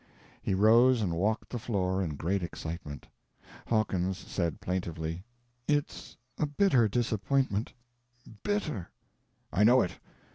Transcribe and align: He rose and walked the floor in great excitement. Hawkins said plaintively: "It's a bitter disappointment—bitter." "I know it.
He 0.41 0.55
rose 0.55 0.99
and 1.03 1.13
walked 1.13 1.51
the 1.51 1.59
floor 1.59 2.01
in 2.03 2.15
great 2.15 2.41
excitement. 2.41 3.05
Hawkins 3.67 4.17
said 4.17 4.59
plaintively: 4.59 5.25
"It's 5.67 6.17
a 6.39 6.47
bitter 6.47 6.87
disappointment—bitter." 6.87 8.89
"I 9.53 9.63
know 9.63 9.83
it. 9.83 9.99